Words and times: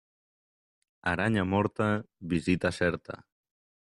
Aranya 1.11 1.45
morta, 1.51 1.87
visita 2.33 2.73
certa. 2.79 3.19